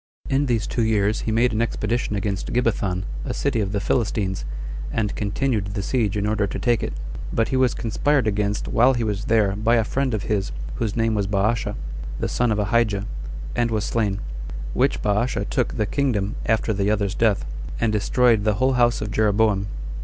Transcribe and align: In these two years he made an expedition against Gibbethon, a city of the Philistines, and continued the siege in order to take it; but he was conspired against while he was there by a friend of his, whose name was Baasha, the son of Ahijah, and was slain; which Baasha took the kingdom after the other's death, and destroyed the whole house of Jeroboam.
In 0.31 0.47
these 0.47 0.65
two 0.65 0.81
years 0.81 1.21
he 1.29 1.31
made 1.31 1.53
an 1.53 1.61
expedition 1.61 2.15
against 2.15 2.51
Gibbethon, 2.51 3.03
a 3.23 3.35
city 3.35 3.59
of 3.61 3.71
the 3.71 3.79
Philistines, 3.79 4.45
and 4.91 5.15
continued 5.15 5.67
the 5.75 5.83
siege 5.83 6.17
in 6.17 6.25
order 6.25 6.47
to 6.47 6.57
take 6.57 6.81
it; 6.81 6.93
but 7.31 7.49
he 7.49 7.55
was 7.55 7.75
conspired 7.75 8.25
against 8.25 8.67
while 8.67 8.95
he 8.95 9.03
was 9.03 9.25
there 9.25 9.55
by 9.55 9.75
a 9.75 9.83
friend 9.83 10.15
of 10.15 10.23
his, 10.23 10.51
whose 10.77 10.95
name 10.95 11.13
was 11.13 11.27
Baasha, 11.27 11.75
the 12.19 12.27
son 12.27 12.51
of 12.51 12.57
Ahijah, 12.57 13.05
and 13.55 13.69
was 13.69 13.83
slain; 13.85 14.19
which 14.73 15.03
Baasha 15.03 15.45
took 15.47 15.77
the 15.77 15.85
kingdom 15.85 16.35
after 16.47 16.73
the 16.73 16.89
other's 16.89 17.13
death, 17.13 17.45
and 17.79 17.93
destroyed 17.93 18.43
the 18.43 18.55
whole 18.55 18.73
house 18.73 19.01
of 19.01 19.11
Jeroboam. 19.11 19.67